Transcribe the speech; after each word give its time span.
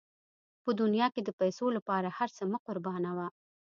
په 0.63 0.69
دنیا 0.81 1.07
کې 1.13 1.21
د 1.23 1.29
پیسو 1.39 1.65
لپاره 1.77 2.09
هر 2.17 2.29
څه 2.37 2.43
مه 2.51 2.59
قربانوه. 2.65 3.27